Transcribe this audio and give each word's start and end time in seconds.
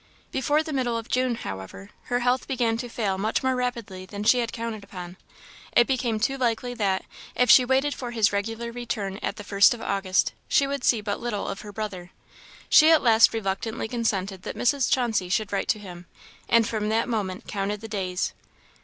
Before 0.31 0.63
the 0.63 0.73
middle 0.73 0.97
of 0.97 1.09
June, 1.09 1.35
however, 1.35 1.91
her 2.05 2.21
health 2.21 2.47
began 2.47 2.75
to 2.77 2.89
fail 2.89 3.19
much 3.19 3.43
more 3.43 3.55
rapidly 3.55 4.07
than 4.07 4.23
she 4.23 4.39
had 4.39 4.51
counted 4.51 4.83
upon. 4.83 5.15
It 5.73 5.85
became 5.85 6.19
too 6.19 6.37
likely 6.39 6.73
that, 6.73 7.05
if 7.35 7.51
she 7.51 7.63
waited 7.65 7.93
for 7.93 8.09
his 8.09 8.33
regular 8.33 8.71
return 8.71 9.19
at 9.21 9.35
the 9.35 9.43
first 9.43 9.75
of 9.75 9.81
August, 9.83 10.33
she 10.47 10.65
would 10.65 10.83
see 10.83 11.01
but 11.01 11.19
little 11.19 11.47
of 11.47 11.61
her 11.61 11.71
brother. 11.71 12.09
She 12.67 12.89
at 12.89 13.03
last 13.03 13.31
reluctantly 13.31 13.87
consented 13.87 14.41
that 14.41 14.55
Mrs. 14.57 14.91
Chauncey 14.91 15.29
should 15.29 15.53
write 15.53 15.67
to 15.67 15.77
him; 15.77 16.07
and 16.49 16.67
from 16.67 16.89
that 16.89 17.07
moment 17.07 17.45
counted 17.45 17.81
the 17.81 17.87
days. 17.87 18.33